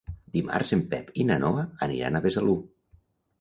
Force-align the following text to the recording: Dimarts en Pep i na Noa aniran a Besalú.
Dimarts 0.35 0.71
en 0.77 0.79
Pep 0.93 1.11
i 1.23 1.25
na 1.31 1.37
Noa 1.43 1.67
aniran 1.89 2.19
a 2.19 2.23
Besalú. 2.25 2.57